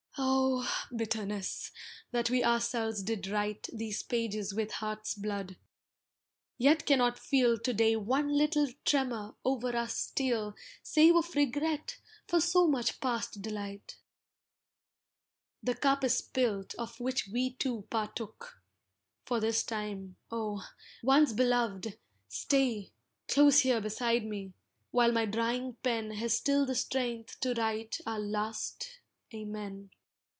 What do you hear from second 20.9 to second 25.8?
once beloved, stay Close here beside me, while my drying